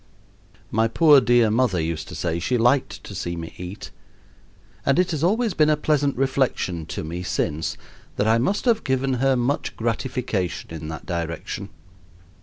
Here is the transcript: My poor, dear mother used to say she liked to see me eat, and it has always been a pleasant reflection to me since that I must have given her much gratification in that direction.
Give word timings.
My 0.71 0.87
poor, 0.87 1.21
dear 1.21 1.51
mother 1.51 1.79
used 1.79 2.07
to 2.07 2.15
say 2.15 2.39
she 2.39 2.57
liked 2.57 3.03
to 3.03 3.13
see 3.13 3.35
me 3.35 3.53
eat, 3.57 3.91
and 4.83 4.97
it 4.97 5.11
has 5.11 5.23
always 5.23 5.53
been 5.53 5.69
a 5.69 5.77
pleasant 5.77 6.17
reflection 6.17 6.87
to 6.87 7.03
me 7.03 7.21
since 7.21 7.77
that 8.15 8.27
I 8.27 8.39
must 8.39 8.65
have 8.65 8.83
given 8.83 9.13
her 9.21 9.35
much 9.35 9.75
gratification 9.77 10.71
in 10.71 10.87
that 10.87 11.05
direction. 11.05 11.69